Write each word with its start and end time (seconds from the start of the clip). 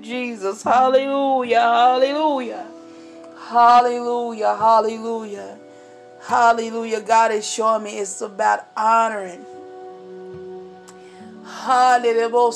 Jesus. 0.00 0.62
Hallelujah. 0.62 1.60
Hallelujah. 1.60 2.66
Hallelujah. 3.48 4.56
Hallelujah. 4.56 5.58
Hallelujah. 6.22 7.00
God 7.00 7.32
is 7.32 7.48
showing 7.48 7.84
me 7.84 7.98
it's 7.98 8.20
about 8.20 8.66
honoring. 8.76 9.44
Hallelujah. 11.44 12.50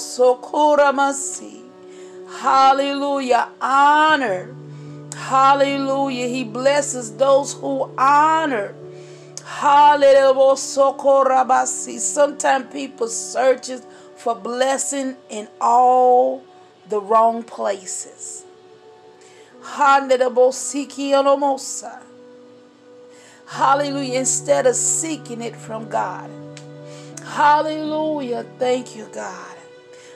Hallelujah. 2.28 3.48
Honor. 3.60 4.54
Hallelujah. 5.16 6.26
He 6.28 6.44
blesses 6.44 7.16
those 7.16 7.54
who 7.54 7.90
honor. 7.96 8.74
Hallelujah. 9.44 10.56
Sometimes 11.66 12.72
people 12.72 13.08
searches 13.08 13.86
for 14.16 14.34
blessing 14.34 15.16
in 15.30 15.48
all 15.60 16.42
the 16.88 17.00
wrong 17.00 17.42
places. 17.42 18.44
Hallelujah. 23.46 24.18
Instead 24.18 24.66
of 24.66 24.76
seeking 24.76 25.40
it 25.42 25.56
from 25.56 25.88
God. 25.88 26.30
Hallelujah. 27.24 28.44
Thank 28.58 28.96
you, 28.96 29.08
God. 29.12 29.56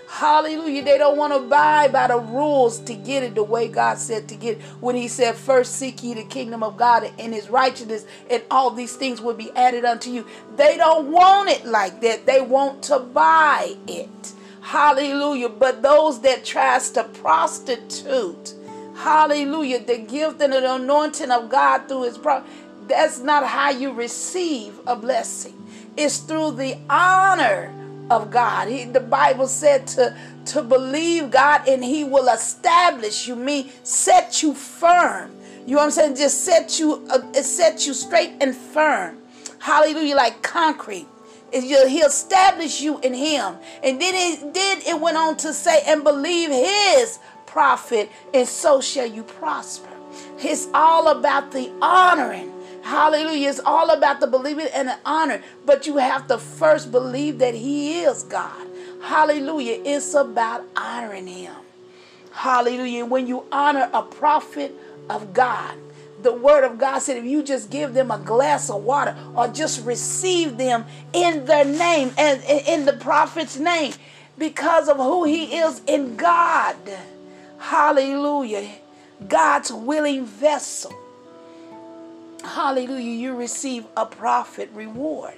Hallelujah. 0.09 0.83
They 0.83 0.99
don't 0.99 1.17
want 1.17 1.33
to 1.33 1.39
abide 1.39 1.93
by 1.93 2.09
the 2.09 2.19
rules 2.19 2.81
to 2.81 2.95
get 2.95 3.23
it 3.23 3.35
the 3.35 3.45
way 3.45 3.69
God 3.69 3.99
said 3.99 4.29
to 4.29 4.37
get 4.37 4.59
it. 4.59 4.63
When 4.81 4.97
He 4.97 5.07
said, 5.09 5.37
First 5.37 5.77
seek 5.77 6.03
ye 6.03 6.15
the 6.15 6.25
kingdom 6.25 6.63
of 6.63 6.77
God 6.77 7.11
and 7.19 7.33
His 7.33 7.49
righteousness, 7.49 8.07
and 8.31 8.43
all 8.51 8.71
these 8.71 8.97
things 8.97 9.21
will 9.21 9.35
be 9.35 9.51
added 9.53 9.85
unto 9.85 10.11
you. 10.11 10.27
They 10.57 10.77
don't 10.77 11.13
want 11.13 11.51
it 11.51 11.65
like 11.67 12.01
that. 12.01 12.27
They 12.27 12.41
want 12.41 12.83
to 12.85 12.99
buy 12.99 13.75
it. 13.87 14.33
Hallelujah. 14.69 15.49
But 15.49 15.81
those 15.81 16.21
that 16.21 16.45
tries 16.45 16.91
to 16.91 17.05
prostitute, 17.05 18.53
hallelujah, 18.97 19.83
the 19.83 19.97
gift 19.97 20.43
and 20.43 20.53
the 20.53 20.75
anointing 20.75 21.31
of 21.31 21.49
God 21.49 21.89
through 21.89 22.03
His 22.03 22.19
prophet, 22.19 22.51
that's 22.87 23.19
not 23.19 23.47
how 23.47 23.71
you 23.71 23.95
receive 23.95 24.79
a 24.87 24.95
blessing. 24.95 25.55
It's 25.97 26.19
through 26.19 26.53
the 26.53 26.77
honor 26.91 27.73
of 28.11 28.31
God. 28.31 28.69
He, 28.69 28.85
the 28.85 29.01
Bible 29.01 29.47
said 29.47 29.87
to, 29.87 30.15
to 30.45 30.63
believe 30.63 31.31
God 31.31 31.67
and 31.67 31.83
He 31.83 32.05
will 32.05 32.29
establish 32.29 33.27
you, 33.27 33.37
mean 33.37 33.71
set 33.85 34.43
you 34.43 34.53
firm. 34.53 35.31
You 35.67 35.77
know 35.77 35.79
what 35.79 35.85
I'm 35.85 35.91
saying? 35.93 36.17
Just 36.17 36.45
set 36.45 36.79
you 36.79 37.07
uh, 37.09 37.33
set 37.33 37.87
you 37.87 37.95
straight 37.95 38.35
and 38.43 38.55
firm. 38.55 39.17
Hallelujah, 39.61 40.15
like 40.17 40.43
concrete. 40.43 41.07
He'll 41.53 42.07
establish 42.07 42.81
you 42.81 42.99
in 43.01 43.15
Him. 43.15 43.57
And 43.83 44.01
then 44.01 44.15
it, 44.15 44.55
then 44.55 44.81
it 44.87 45.01
went 45.01 45.17
on 45.17 45.37
to 45.39 45.53
say, 45.53 45.83
and 45.87 46.05
believe 46.05 46.51
His 46.51 47.19
prophet, 47.47 48.11
and 48.35 48.47
so 48.47 48.81
shall 48.81 49.07
you 49.07 49.23
prosper. 49.23 49.89
It's 50.39 50.69
all 50.75 51.09
about 51.09 51.53
the 51.53 51.71
honoring 51.81 52.53
Hallelujah. 52.89 53.51
It's 53.51 53.61
all 53.61 53.91
about 53.91 54.21
the 54.21 54.27
believing 54.27 54.69
and 54.73 54.89
the 54.89 54.99
honor. 55.05 55.43
But 55.67 55.87
you 55.87 55.99
have 55.99 56.27
to 56.29 56.39
first 56.39 56.91
believe 56.91 57.39
that 57.39 57.55
He 57.55 58.01
is 58.01 58.23
God. 58.23 58.67
Hallelujah. 59.03 59.83
It's 59.85 60.15
about 60.15 60.65
honoring 60.75 61.27
Him. 61.27 61.55
Hallelujah. 62.33 63.05
When 63.05 63.27
you 63.27 63.45
honor 63.53 63.91
a 63.93 64.03
prophet 64.03 64.75
of 65.11 65.35
God, 65.35 65.77
the 66.23 66.33
word 66.33 66.65
of 66.65 66.79
God 66.79 66.99
said 66.99 67.17
if 67.17 67.25
you 67.25 67.43
just 67.43 67.71
give 67.71 67.95
them 67.95 68.11
a 68.11 68.19
glass 68.19 68.71
of 68.71 68.83
water 68.83 69.17
or 69.35 69.49
just 69.49 69.85
receive 69.85 70.57
them 70.57 70.85
in 71.13 71.45
their 71.45 71.65
name 71.65 72.13
and 72.19 72.43
in 72.45 72.85
the 72.85 72.93
prophet's 72.95 73.57
name 73.57 73.93
because 74.37 74.89
of 74.89 74.97
who 74.97 75.25
he 75.25 75.57
is 75.57 75.81
in 75.87 76.17
God. 76.17 76.77
Hallelujah. 77.59 78.69
God's 79.27 79.73
willing 79.73 80.25
vessel. 80.25 80.93
Hallelujah. 82.45 83.13
You 83.13 83.35
receive 83.35 83.85
a 83.97 84.07
prophet 84.07 84.71
reward. 84.73 85.35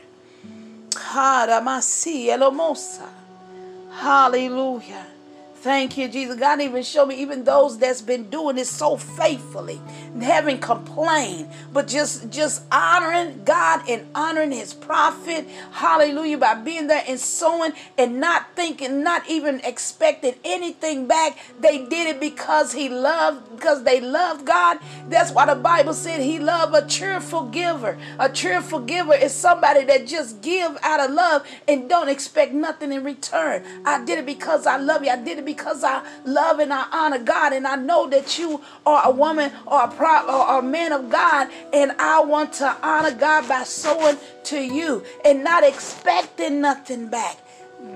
Hallelujah. 3.92 5.06
Thank 5.62 5.98
you, 5.98 6.08
Jesus. 6.08 6.40
God 6.40 6.62
even 6.62 6.82
showed 6.82 7.06
me 7.08 7.16
even 7.16 7.44
those 7.44 7.78
that's 7.78 8.00
been 8.00 8.30
doing 8.30 8.56
this 8.56 8.70
so 8.70 8.96
faithfully, 8.96 9.78
haven't 10.18 10.62
complained, 10.62 11.50
but 11.70 11.86
just 11.86 12.30
just 12.30 12.62
honoring 12.72 13.44
God 13.44 13.82
and 13.86 14.06
honoring 14.14 14.52
His 14.52 14.72
prophet. 14.72 15.46
Hallelujah! 15.72 16.38
By 16.38 16.54
being 16.54 16.86
there 16.86 17.04
and 17.06 17.20
sowing 17.20 17.74
and 17.98 18.20
not 18.20 18.56
thinking, 18.56 19.02
not 19.02 19.28
even 19.28 19.60
expecting 19.62 20.34
anything 20.44 21.06
back. 21.06 21.36
They 21.60 21.84
did 21.84 22.08
it 22.16 22.20
because 22.20 22.72
He 22.72 22.88
loved, 22.88 23.54
because 23.56 23.84
they 23.84 24.00
loved 24.00 24.46
God. 24.46 24.78
That's 25.10 25.30
why 25.30 25.44
the 25.44 25.56
Bible 25.60 25.92
said 25.92 26.22
He 26.22 26.38
loved 26.38 26.74
a 26.74 26.86
cheerful 26.86 27.42
giver. 27.50 27.98
A 28.18 28.30
cheerful 28.30 28.80
giver 28.80 29.14
is 29.14 29.34
somebody 29.34 29.84
that 29.84 30.06
just 30.06 30.40
give 30.40 30.78
out 30.82 31.00
of 31.00 31.10
love 31.10 31.46
and 31.68 31.86
don't 31.86 32.08
expect 32.08 32.54
nothing 32.54 32.92
in 32.92 33.04
return. 33.04 33.62
I 33.84 34.02
did 34.06 34.20
it 34.20 34.26
because 34.26 34.66
I 34.66 34.78
love 34.78 35.04
you. 35.04 35.10
I 35.10 35.16
did 35.16 35.38
it 35.38 35.44
because 35.54 35.82
I 35.82 36.02
love 36.24 36.60
and 36.60 36.72
I 36.72 36.86
honor 36.92 37.18
God, 37.18 37.52
and 37.52 37.66
I 37.66 37.74
know 37.74 38.08
that 38.08 38.38
you 38.38 38.60
are 38.86 39.02
a 39.04 39.10
woman 39.10 39.50
or 39.66 39.82
a 39.82 39.88
pro 39.88 40.20
or 40.28 40.60
a 40.60 40.62
man 40.62 40.92
of 40.92 41.10
God, 41.10 41.48
and 41.72 41.90
I 41.98 42.20
want 42.20 42.52
to 42.54 42.76
honor 42.82 43.10
God 43.10 43.48
by 43.48 43.64
sowing 43.64 44.16
to 44.44 44.60
you 44.60 45.02
and 45.24 45.42
not 45.42 45.64
expecting 45.64 46.60
nothing 46.60 47.08
back. 47.08 47.36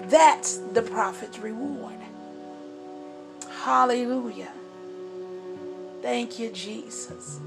That's 0.09 0.57
the 0.73 0.83
prophet's 0.83 1.39
reward. 1.39 1.95
Hallelujah. 3.63 4.53
Thank 6.03 6.41
you, 6.41 6.51
Jesus. 6.51 7.39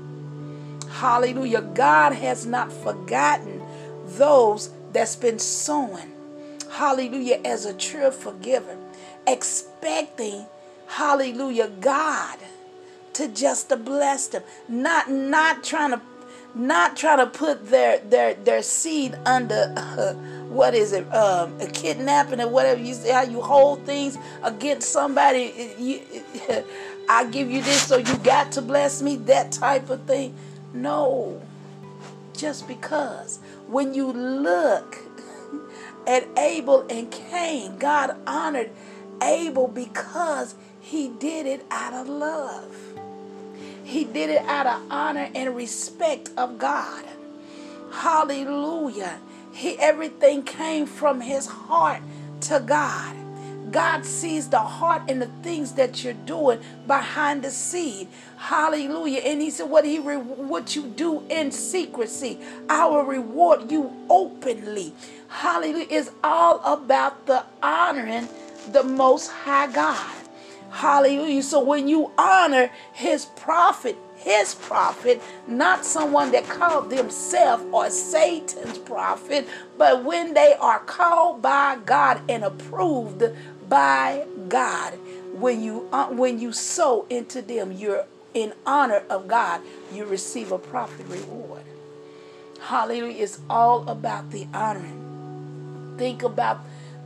Hallelujah. 0.89 1.61
God 1.61 2.13
has 2.13 2.45
not 2.45 2.71
forgotten 2.71 3.61
those 4.05 4.69
that's 4.93 5.17
been 5.17 5.37
sowing. 5.37 6.13
Hallelujah. 6.71 7.41
As 7.43 7.65
a 7.65 7.73
true 7.73 8.09
forgiver 8.09 8.77
expecting, 9.27 10.45
hallelujah, 10.87 11.69
God 11.81 12.39
to 13.17 13.27
just 13.27 13.69
to 13.69 13.75
bless 13.75 14.27
them. 14.27 14.43
Not 14.69 15.09
not 15.09 15.63
trying 15.63 15.91
to 15.91 16.01
not 16.53 16.95
trying 16.95 17.17
to 17.17 17.27
put 17.27 17.69
their 17.69 17.99
their 17.99 18.35
their 18.35 18.61
seed 18.61 19.15
under 19.25 19.73
uh, 19.75 20.13
what 20.49 20.73
is 20.73 20.93
it 20.93 21.11
um, 21.13 21.59
a 21.59 21.67
kidnapping 21.67 22.39
or 22.39 22.47
whatever 22.47 22.79
you 22.81 22.93
say 22.93 23.11
how 23.11 23.23
you 23.23 23.41
hold 23.41 23.85
things 23.85 24.17
against 24.43 24.91
somebody 24.91 25.73
you, 25.77 26.01
i 27.09 27.25
give 27.25 27.51
you 27.51 27.61
this 27.61 27.83
so 27.83 27.97
you 27.97 28.17
got 28.19 28.51
to 28.51 28.61
bless 28.61 29.01
me 29.01 29.17
that 29.17 29.51
type 29.51 29.89
of 29.89 30.01
thing 30.03 30.33
no 30.73 31.39
just 32.35 32.67
because 32.67 33.39
when 33.67 33.93
you 33.93 34.11
look 34.11 34.97
at 36.07 36.25
abel 36.37 36.85
and 36.89 37.11
cain 37.11 37.77
god 37.77 38.15
honored 38.25 38.71
Abel 39.21 39.67
because 39.67 40.55
he 40.81 41.09
did 41.09 41.45
it 41.45 41.65
out 41.71 41.93
of 41.93 42.07
love. 42.07 42.75
He 43.83 44.03
did 44.03 44.29
it 44.29 44.41
out 44.47 44.67
of 44.67 44.81
honor 44.91 45.29
and 45.33 45.55
respect 45.55 46.29
of 46.37 46.57
God. 46.57 47.05
Hallelujah. 47.91 49.19
He 49.53 49.77
everything 49.79 50.43
came 50.43 50.85
from 50.85 51.21
his 51.21 51.47
heart 51.47 52.01
to 52.41 52.59
God. 52.59 53.15
God 53.71 54.05
sees 54.05 54.49
the 54.49 54.59
heart 54.59 55.03
and 55.09 55.21
the 55.21 55.29
things 55.43 55.73
that 55.73 56.03
you're 56.03 56.13
doing 56.13 56.59
behind 56.85 57.43
the 57.43 57.51
scene. 57.51 58.07
Hallelujah. 58.37 59.19
And 59.19 59.41
he 59.41 59.49
said, 59.49 59.69
What 59.69 59.83
he 59.83 59.99
re- 59.99 60.15
what 60.15 60.75
you 60.75 60.83
do 60.83 61.23
in 61.29 61.51
secrecy, 61.51 62.39
I 62.69 62.85
will 62.85 63.03
reward 63.03 63.71
you 63.71 63.91
openly. 64.09 64.93
Hallelujah. 65.27 65.87
It's 65.89 66.11
all 66.23 66.61
about 66.63 67.25
the 67.25 67.43
honoring 67.61 68.29
the 68.71 68.83
Most 68.83 69.29
High 69.29 69.71
God. 69.71 70.15
Hallelujah. 70.71 71.43
So 71.43 71.59
when 71.63 71.87
you 71.87 72.11
honor 72.17 72.69
his 72.93 73.25
prophet, 73.25 73.97
his 74.17 74.55
prophet, 74.55 75.21
not 75.47 75.85
someone 75.85 76.31
that 76.31 76.45
called 76.45 76.89
themselves 76.89 77.63
or 77.71 77.89
Satan's 77.89 78.77
prophet, 78.79 79.47
but 79.77 80.03
when 80.03 80.33
they 80.33 80.55
are 80.59 80.79
called 80.79 81.41
by 81.41 81.77
God 81.85 82.21
and 82.29 82.43
approved 82.43 83.23
by 83.69 84.25
God, 84.49 84.93
when 85.33 85.61
you 85.61 85.87
uh, 85.91 86.07
when 86.07 86.39
you 86.39 86.51
sow 86.51 87.05
into 87.09 87.41
them, 87.41 87.71
you're 87.71 88.05
in 88.33 88.53
honor 88.65 89.03
of 89.09 89.27
God, 89.27 89.61
you 89.93 90.05
receive 90.05 90.51
a 90.51 90.59
prophet 90.59 91.05
reward. 91.07 91.63
Hallelujah. 92.61 93.23
It's 93.23 93.39
all 93.49 93.87
about 93.87 94.31
the 94.31 94.47
honoring. 94.53 95.95
Think 95.97 96.23
about 96.23 96.59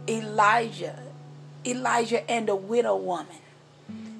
Elijah 0.07 1.10
Elijah 1.65 2.29
and 2.29 2.47
the 2.47 2.55
widow 2.55 2.95
woman. 2.95 3.37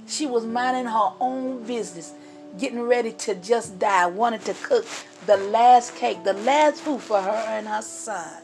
She 0.07 0.25
was 0.25 0.45
minding 0.45 0.85
her 0.85 1.13
own 1.19 1.63
business, 1.63 2.13
getting 2.59 2.81
ready 2.81 3.13
to 3.13 3.35
just 3.35 3.79
die, 3.79 4.07
wanted 4.07 4.43
to 4.45 4.53
cook 4.53 4.85
the 5.25 5.37
last 5.37 5.95
cake, 5.95 6.23
the 6.23 6.33
last 6.33 6.81
food 6.81 7.01
for 7.01 7.21
her 7.21 7.31
and 7.31 7.67
her 7.67 7.81
son. 7.81 8.43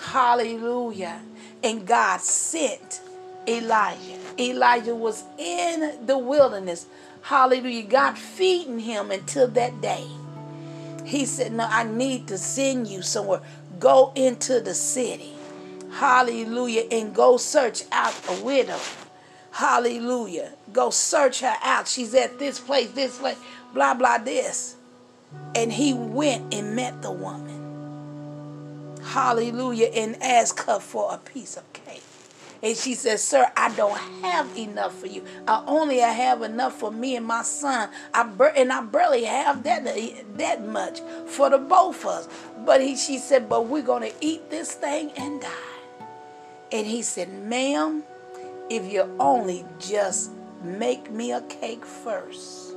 Hallelujah. 0.00 1.20
And 1.62 1.86
God 1.86 2.20
sent 2.20 3.02
Elijah. 3.46 4.18
Elijah 4.38 4.94
was 4.94 5.24
in 5.38 6.06
the 6.06 6.16
wilderness. 6.16 6.86
Hallelujah. 7.22 7.84
God 7.84 8.16
feeding 8.18 8.78
him 8.78 9.10
until 9.10 9.48
that 9.48 9.80
day. 9.80 10.06
He 11.04 11.26
said, 11.26 11.52
No, 11.52 11.66
I 11.68 11.84
need 11.84 12.28
to 12.28 12.38
send 12.38 12.86
you 12.86 13.02
somewhere. 13.02 13.42
Go 13.78 14.12
into 14.14 14.60
the 14.60 14.74
city. 14.74 15.34
Hallelujah. 15.92 16.86
And 16.90 17.14
go 17.14 17.36
search 17.36 17.82
out 17.92 18.14
a 18.28 18.42
widow. 18.42 18.78
Hallelujah. 19.52 20.52
Go 20.72 20.90
search 20.90 21.40
her 21.40 21.56
out. 21.62 21.88
She's 21.88 22.14
at 22.14 22.38
this 22.38 22.60
place, 22.60 22.90
this 22.92 23.18
place, 23.18 23.38
blah, 23.74 23.94
blah, 23.94 24.18
this. 24.18 24.76
And 25.54 25.72
he 25.72 25.92
went 25.92 26.54
and 26.54 26.76
met 26.76 27.02
the 27.02 27.10
woman. 27.10 28.98
Hallelujah. 29.02 29.88
And 29.88 30.22
asked 30.22 30.66
her 30.66 30.78
for 30.78 31.12
a 31.12 31.18
piece 31.18 31.56
of 31.56 31.70
cake. 31.72 32.02
And 32.62 32.76
she 32.76 32.94
says, 32.94 33.24
Sir, 33.24 33.50
I 33.56 33.74
don't 33.74 33.96
have 34.22 34.46
enough 34.56 34.94
for 34.98 35.06
you. 35.06 35.24
I 35.48 35.64
only 35.66 35.98
have 35.98 36.42
enough 36.42 36.78
for 36.78 36.92
me 36.92 37.16
and 37.16 37.26
my 37.26 37.42
son. 37.42 37.88
I 38.12 38.22
bur- 38.24 38.52
and 38.54 38.70
I 38.70 38.82
barely 38.82 39.24
have 39.24 39.62
that 39.62 39.84
that 40.36 40.66
much 40.66 41.00
for 41.26 41.48
the 41.48 41.56
both 41.58 42.04
of 42.04 42.10
us. 42.10 42.28
But 42.66 42.82
he, 42.82 42.96
she 42.96 43.16
said, 43.18 43.48
But 43.48 43.66
we're 43.66 43.82
gonna 43.82 44.10
eat 44.20 44.50
this 44.50 44.74
thing 44.74 45.10
and 45.16 45.40
die. 45.40 45.69
And 46.72 46.86
he 46.86 47.02
said, 47.02 47.32
Ma'am, 47.32 48.04
if 48.68 48.90
you 48.90 49.14
only 49.18 49.64
just 49.78 50.30
make 50.62 51.10
me 51.10 51.32
a 51.32 51.40
cake 51.42 51.84
first, 51.84 52.74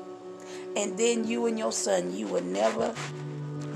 and 0.76 0.98
then 0.98 1.28
you 1.28 1.46
and 1.46 1.60
your 1.60 1.72
son, 1.72 2.16
you 2.16 2.28
will 2.28 2.44
never, 2.44 2.94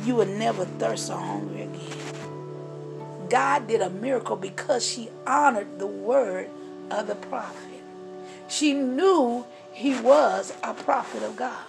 you 0.04 0.16
will 0.16 0.26
never 0.26 0.66
thirst 0.66 1.12
or 1.12 1.20
hungry 1.20 1.64
again. 1.64 3.28
God 3.30 3.68
did 3.68 3.82
a 3.82 3.90
miracle 3.90 4.36
because 4.36 4.86
she 4.86 5.10
honored 5.28 5.80
the 5.80 5.88
word 5.88 6.50
of 6.90 7.08
the 7.08 7.16
prophet. 7.16 7.82
She 8.48 8.74
knew 8.74 9.46
he 9.74 10.00
was 10.00 10.54
a 10.64 10.74
prophet 10.74 11.22
of 11.24 11.36
God. 11.36 11.66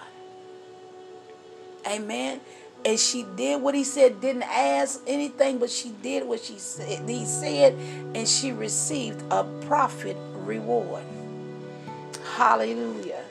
Amen. 1.85 2.41
And 2.85 2.97
she 2.97 3.25
did 3.35 3.61
what 3.61 3.75
he 3.75 3.83
said, 3.83 4.21
didn't 4.21 4.43
ask 4.43 5.01
anything, 5.05 5.57
but 5.57 5.69
she 5.69 5.89
did 6.01 6.25
what 6.25 6.41
she 6.41 6.57
said. 6.57 7.07
He 7.09 7.25
said, 7.25 7.73
and 8.15 8.27
she 8.27 8.51
received 8.51 9.21
a 9.31 9.43
prophet 9.65 10.15
reward. 10.35 11.03
Hallelujah. 12.35 13.23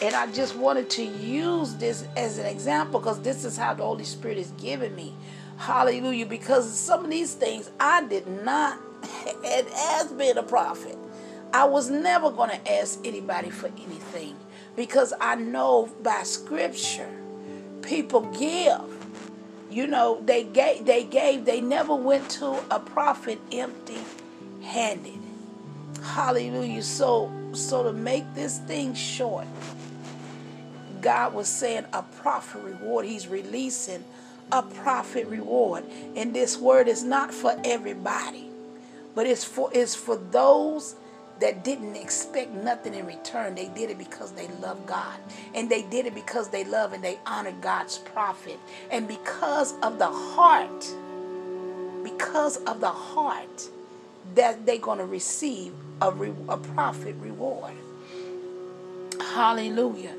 And 0.00 0.14
I 0.14 0.30
just 0.32 0.56
wanted 0.56 0.90
to 0.90 1.02
use 1.02 1.74
this 1.74 2.06
as 2.16 2.38
an 2.38 2.46
example 2.46 3.00
because 3.00 3.20
this 3.22 3.44
is 3.44 3.56
how 3.56 3.74
the 3.74 3.82
Holy 3.82 4.04
Spirit 4.04 4.38
is 4.38 4.52
giving 4.52 4.94
me. 4.94 5.14
Hallelujah. 5.56 6.26
Because 6.26 6.72
some 6.72 7.04
of 7.04 7.10
these 7.10 7.34
things 7.34 7.70
I 7.80 8.04
did 8.06 8.26
not, 8.26 8.78
and 9.44 9.66
as 9.68 10.12
being 10.12 10.36
a 10.36 10.42
prophet, 10.42 10.96
I 11.52 11.64
was 11.64 11.90
never 11.90 12.30
going 12.30 12.50
to 12.50 12.72
ask 12.72 13.00
anybody 13.04 13.50
for 13.50 13.68
anything 13.68 14.36
because 14.76 15.12
I 15.20 15.36
know 15.36 15.88
by 16.02 16.22
scripture 16.24 17.10
people 17.84 18.22
give. 18.38 18.80
You 19.70 19.86
know, 19.86 20.20
they 20.24 20.44
gave, 20.44 20.86
they 20.86 21.04
gave, 21.04 21.44
they 21.44 21.60
never 21.60 21.94
went 21.94 22.30
to 22.32 22.62
a 22.70 22.80
prophet 22.80 23.40
empty 23.52 23.98
handed. 24.62 25.18
Hallelujah. 26.02 26.82
So, 26.82 27.32
so 27.52 27.82
to 27.84 27.92
make 27.92 28.24
this 28.34 28.58
thing 28.60 28.94
short, 28.94 29.46
God 31.00 31.34
was 31.34 31.48
saying 31.48 31.86
a 31.92 32.02
prophet 32.02 32.62
reward. 32.62 33.06
He's 33.06 33.28
releasing 33.28 34.04
a 34.52 34.62
prophet 34.62 35.26
reward. 35.26 35.84
And 36.16 36.34
this 36.34 36.58
word 36.58 36.88
is 36.88 37.04
not 37.04 37.32
for 37.34 37.60
everybody, 37.64 38.50
but 39.14 39.26
it's 39.26 39.44
for 39.44 39.70
it's 39.72 39.94
for 39.94 40.16
those 40.16 40.96
that 41.40 41.64
didn't 41.64 41.96
expect 41.96 42.50
nothing 42.52 42.94
in 42.94 43.06
return. 43.06 43.54
They 43.54 43.68
did 43.68 43.90
it 43.90 43.98
because 43.98 44.32
they 44.32 44.48
love 44.60 44.86
God. 44.86 45.18
And 45.54 45.68
they 45.68 45.82
did 45.82 46.06
it 46.06 46.14
because 46.14 46.48
they 46.48 46.64
love 46.64 46.92
and 46.92 47.02
they 47.02 47.18
honor 47.26 47.52
God's 47.60 47.98
prophet. 47.98 48.58
And 48.90 49.08
because 49.08 49.74
of 49.82 49.98
the 49.98 50.06
heart, 50.06 50.86
because 52.02 52.58
of 52.64 52.80
the 52.80 52.90
heart, 52.90 53.68
that 54.34 54.64
they're 54.64 54.78
going 54.78 54.98
to 54.98 55.06
receive 55.06 55.72
a, 56.00 56.10
re, 56.10 56.32
a 56.48 56.56
prophet 56.56 57.14
reward. 57.18 57.74
Hallelujah. 59.20 60.14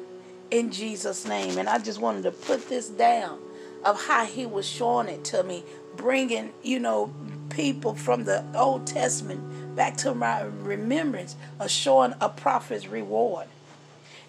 In 0.52 0.72
Jesus' 0.72 1.26
name. 1.26 1.58
And 1.58 1.70
I 1.70 1.80
just 1.80 2.00
wanted 2.00 2.24
to 2.24 2.32
put 2.32 2.68
this 2.70 2.90
down 2.90 3.40
of 3.84 4.02
how 4.06 4.26
he 4.26 4.46
was 4.46 4.68
showing 4.68 5.08
it 5.08 5.24
to 5.26 5.44
me, 5.44 5.64
bringing, 5.96 6.52
you 6.64 6.80
know, 6.80 7.14
people 7.50 7.96
from 7.96 8.26
the 8.26 8.44
Old 8.56 8.88
Testament 8.88 9.42
back 9.76 9.98
to 9.98 10.14
my 10.14 10.42
remembrance 10.42 11.36
of 11.60 11.70
showing 11.70 12.14
a 12.22 12.30
prophet's 12.30 12.88
reward. 12.88 13.48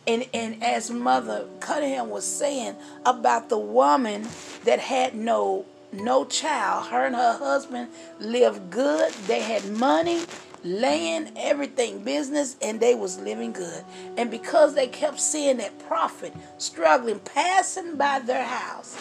And, 0.07 0.27
and 0.33 0.63
as 0.63 0.91
Mother 0.91 1.47
Cunningham 1.61 2.11
was 2.11 2.25
saying 2.25 2.77
about 3.05 3.49
the 3.49 3.59
woman 3.59 4.27
that 4.65 4.79
had 4.79 5.15
no 5.15 5.67
no 5.93 6.25
child, 6.25 6.87
her 6.89 7.07
and 7.07 7.15
her 7.15 7.39
husband 7.39 7.89
lived 8.19 8.71
good. 8.71 9.13
They 9.27 9.41
had 9.41 9.65
money, 9.71 10.23
land, 10.65 11.33
everything, 11.37 12.03
business, 12.03 12.57
and 12.61 12.81
they 12.81 12.95
was 12.95 13.19
living 13.19 13.53
good. 13.53 13.85
And 14.17 14.31
because 14.31 14.75
they 14.75 14.89
kept 14.89 15.21
seeing 15.21 15.59
that 15.59 15.79
prophet 15.89 16.35
struggling, 16.59 17.21
passing 17.21 17.97
by 17.97 18.19
their 18.19 18.45
house, 18.45 18.97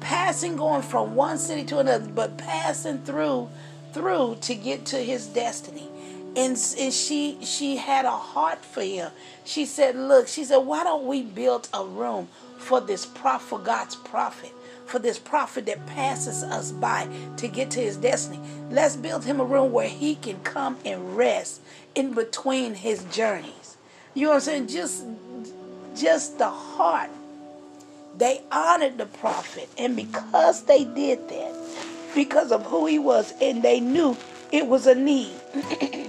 passing 0.00 0.56
going 0.56 0.82
from 0.82 1.14
one 1.14 1.38
city 1.38 1.64
to 1.64 1.78
another 1.78 2.08
but 2.08 2.36
passing 2.36 2.98
through 3.02 3.48
through 3.94 4.38
to 4.42 4.56
get 4.56 4.86
to 4.88 4.98
his 4.98 5.28
destiny. 5.28 5.88
And, 6.36 6.58
and 6.80 6.94
she 6.94 7.38
she 7.42 7.76
had 7.76 8.06
a 8.06 8.12
heart 8.12 8.64
for 8.64 8.82
him. 8.82 9.12
She 9.44 9.66
said 9.66 9.96
look 9.96 10.28
she 10.28 10.44
said 10.44 10.58
why 10.58 10.84
don't 10.84 11.06
we 11.06 11.22
build 11.22 11.68
a 11.74 11.84
room 11.84 12.28
for 12.58 12.80
this 12.80 13.06
prophet 13.06 13.48
for 13.48 13.60
god's 13.60 13.96
prophet 13.96 14.52
for 14.86 14.98
this 15.00 15.18
prophet 15.18 15.66
that 15.66 15.86
passes 15.86 16.44
us 16.44 16.72
by 16.72 17.08
to 17.38 17.48
get 17.48 17.70
to 17.72 17.80
his 17.80 17.96
destiny? 17.98 18.40
Let's 18.70 18.96
build 18.96 19.24
him 19.24 19.40
a 19.40 19.44
room 19.44 19.72
where 19.72 19.88
he 19.88 20.16
can 20.16 20.40
come 20.42 20.78
and 20.84 21.16
rest 21.16 21.62
in 21.94 22.14
between 22.14 22.74
his 22.74 23.04
journeys. 23.06 23.78
You 24.14 24.24
know 24.24 24.30
what 24.30 24.36
i'm 24.36 24.42
saying? 24.42 24.68
Just 24.68 25.04
just 25.96 26.38
the 26.38 26.50
heart. 26.50 27.10
They 28.18 28.42
honored 28.52 28.98
the 28.98 29.06
prophet. 29.06 29.68
And 29.78 29.96
because 29.96 30.64
they 30.64 30.84
did 30.84 31.28
that, 31.28 31.54
because 32.14 32.52
of 32.52 32.64
who 32.66 32.86
he 32.86 32.98
was, 32.98 33.34
and 33.40 33.62
they 33.62 33.80
knew 33.80 34.16
it 34.52 34.66
was 34.66 34.86
a 34.86 34.94
need, 34.94 35.32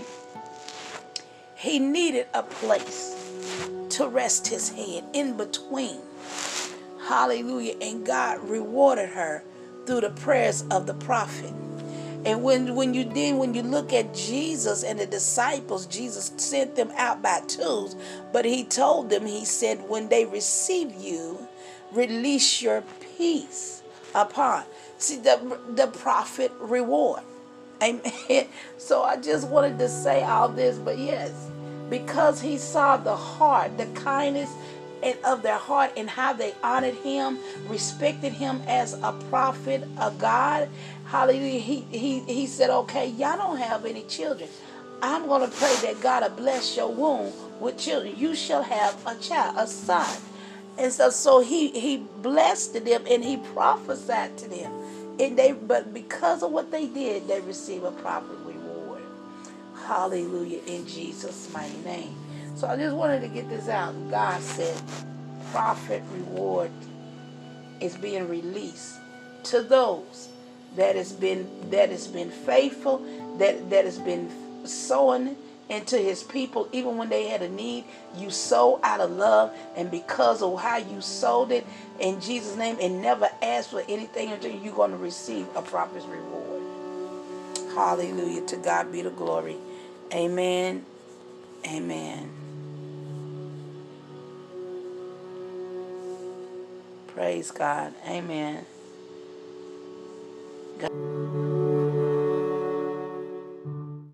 he 1.56 1.80
needed 1.80 2.28
a 2.34 2.44
place 2.44 3.16
to 3.90 4.08
rest 4.08 4.48
his 4.48 4.70
head 4.70 5.04
in 5.14 5.38
between. 5.38 6.00
Hallelujah. 7.08 7.76
And 7.82 8.06
God 8.06 8.40
rewarded 8.50 9.10
her 9.10 9.44
through 9.86 10.02
the 10.02 10.10
prayers 10.10 10.64
of 10.72 10.88
the 10.88 10.94
prophet. 10.94 11.54
And 12.26 12.44
when, 12.44 12.74
when 12.74 12.96
you 12.96 13.04
then 13.04 13.38
when 13.38 13.54
you 13.54 13.62
look 13.62 13.94
at 13.94 14.16
Jesus 14.16 14.84
and 14.84 15.00
the 15.00 15.06
disciples, 15.06 15.86
Jesus 15.86 16.32
sent 16.38 16.76
them 16.76 16.92
out 16.98 17.22
by 17.22 17.42
twos, 17.48 17.96
but 18.34 18.46
he 18.46 18.64
told 18.64 19.12
them, 19.12 19.28
he 19.28 19.46
said, 19.46 19.88
when 19.88 20.10
they 20.10 20.26
receive 20.26 20.94
you, 20.96 21.48
release 21.92 22.64
your 22.64 22.84
peace 23.16 23.84
upon. 24.16 24.64
See, 25.00 25.18
the, 25.18 25.60
the 25.76 25.88
prophet 25.88 26.52
reward. 26.60 27.22
Amen. 27.84 28.48
So 28.78 29.04
I 29.04 29.18
just 29.18 29.48
wanted 29.50 29.80
to 29.80 29.90
say 29.90 30.24
all 30.24 30.50
this, 30.50 30.78
but 30.78 31.00
yes, 31.00 31.32
because 31.90 32.42
he 32.42 32.58
saw 32.58 32.98
the 32.98 33.16
heart, 33.16 33.78
the 33.78 33.88
kindness 33.88 34.52
and 35.04 35.18
of 35.26 35.42
their 35.44 35.58
heart 35.58 35.92
and 35.98 36.10
how 36.10 36.34
they 36.34 36.54
honored 36.64 36.96
him, 36.96 37.40
respected 37.68 38.34
him 38.34 38.62
as 38.68 38.94
a 39.04 39.14
prophet 39.30 39.84
of 40.00 40.20
God. 40.20 40.70
Hallelujah. 41.08 41.60
He 41.60 41.82
he 41.92 42.20
he 42.22 42.48
said, 42.48 42.70
Okay, 42.70 43.10
y'all 43.10 43.38
don't 43.38 43.58
have 43.58 43.86
any 43.86 44.04
children. 44.04 44.50
I'm 45.02 45.28
gonna 45.28 45.50
pray 45.50 45.76
that 45.84 46.02
God 46.02 46.24
will 46.24 46.38
bless 46.38 46.78
your 46.78 46.92
womb 46.92 47.34
with 47.60 47.80
children. 47.80 48.16
You 48.18 48.36
shall 48.36 48.64
have 48.64 48.96
a 49.08 49.16
child, 49.16 49.56
a 49.58 49.68
son. 49.68 50.08
And 50.78 50.94
so, 50.94 51.10
so 51.12 51.42
he 51.42 51.70
he 51.70 51.98
blessed 52.22 52.74
them 52.86 53.04
and 53.10 53.24
he 53.24 53.38
prophesied 53.38 54.38
to 54.40 54.50
them. 54.50 54.72
And 55.20 55.38
they 55.38 55.54
but 55.54 55.94
because 55.94 56.44
of 56.44 56.52
what 56.52 56.72
they 56.72 56.88
did, 56.88 57.28
they 57.28 57.42
receive 57.42 57.84
a 57.84 57.92
prophet 57.92 58.38
reward. 58.46 59.04
Hallelujah 59.86 60.62
in 60.68 60.88
Jesus' 60.88 61.52
mighty 61.54 61.78
name. 61.80 62.16
So 62.56 62.68
I 62.68 62.78
just 62.78 62.96
wanted 62.96 63.22
to 63.22 63.28
get 63.28 63.50
this 63.50 63.70
out. 63.70 63.94
God 64.10 64.42
said 64.42 64.82
prophet 65.52 66.04
reward 66.14 66.72
is 67.82 67.96
being 67.98 68.28
released 68.28 68.96
to 69.46 69.62
those 69.62 70.30
that 70.76 70.96
has 70.96 71.14
been 71.14 71.48
that 71.72 71.90
has 71.90 72.08
been 72.08 72.32
faithful, 72.32 73.00
that 73.38 73.70
that 73.70 73.86
has 73.86 74.00
been 74.00 74.30
sowing 74.66 75.36
and 75.70 75.86
to 75.88 75.98
his 75.98 76.24
people, 76.24 76.70
even 76.72 76.98
when 76.98 77.10
they 77.10 77.28
had 77.28 77.42
a 77.42 77.50
need, 77.50 77.86
you 78.16 78.30
sow 78.30 78.80
out 78.84 79.00
of 79.00 79.12
love, 79.12 79.52
and 79.76 79.90
because 79.90 80.42
of 80.42 80.60
how 80.60 80.78
you 80.78 81.02
sold 81.02 81.52
it 81.52 81.66
in 82.00 82.22
Jesus' 82.22 82.56
name, 82.56 82.78
and 82.82 83.02
never 83.02 83.30
ask 83.42 83.72
for 83.72 83.84
anything 83.90 84.32
until 84.32 84.52
you're 84.52 84.76
going 84.76 84.92
to 84.92 84.98
receive 84.98 85.48
a 85.56 85.62
prophet's 85.62 86.06
reward. 86.06 86.62
Hallelujah. 87.74 88.42
To 88.42 88.58
God 88.58 88.92
be 88.92 89.02
the 89.02 89.10
glory. 89.10 89.58
Amen. 90.14 90.86
Amen. 91.66 92.30
Praise 97.08 97.52
God. 97.52 97.94
Amen. 98.08 98.66